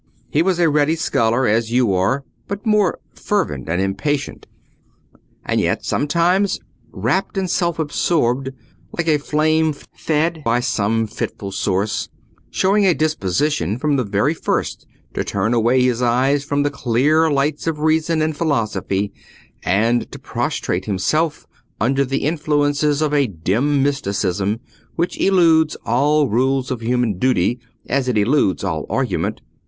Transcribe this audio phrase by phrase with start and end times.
[0.31, 4.47] He was a ready scholar as you are, but more fervid and impatient,
[5.45, 6.59] and yet sometimes
[6.91, 8.49] rapt and self absorbed,
[8.97, 12.09] like a flame fed by some fitful source;
[12.49, 17.29] showing a disposition from the very first to turn away his eyes from the clear
[17.31, 19.11] lights of reason and philosophy,
[19.61, 21.45] and to prostrate himself
[21.79, 24.61] under the influences of a dim mysticism
[24.95, 29.41] which eludes all rules of human duty as it eludes all argument.